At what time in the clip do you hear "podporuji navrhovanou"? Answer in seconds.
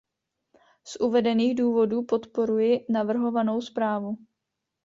2.03-3.61